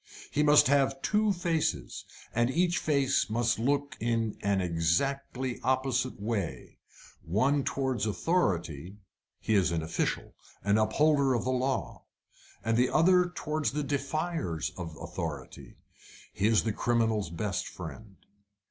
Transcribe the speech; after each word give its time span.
He 0.31 0.41
must 0.41 0.65
have 0.65 0.99
two 1.03 1.31
faces, 1.31 2.05
and 2.33 2.49
each 2.49 2.79
face 2.79 3.29
must 3.29 3.59
look 3.59 3.95
in 3.99 4.35
an 4.41 4.59
exactly 4.59 5.59
opposite 5.61 6.19
way. 6.19 6.79
The 7.23 7.29
one 7.31 7.63
towards 7.63 8.07
authority 8.07 8.97
he 9.39 9.53
is 9.53 9.71
an 9.71 9.83
official, 9.83 10.33
an 10.63 10.79
upholder 10.79 11.35
of 11.35 11.43
the 11.43 11.51
law; 11.51 12.05
the 12.65 12.89
other 12.91 13.29
towards 13.35 13.73
the 13.73 13.83
defiers 13.83 14.71
of 14.75 14.97
authority 14.99 15.75
he 16.33 16.47
is 16.47 16.63
the 16.63 16.73
criminal's 16.73 17.29
best 17.29 17.67
friend. 17.67 18.15